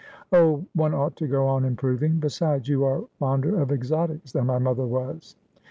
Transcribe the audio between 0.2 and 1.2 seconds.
'Oh, one ought